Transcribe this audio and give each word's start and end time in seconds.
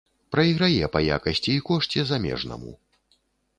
Прайграе 0.35 0.87
па 0.95 0.99
якасці 1.17 1.51
і 1.57 1.61
кошце 1.69 2.01
замежнаму. 2.15 2.71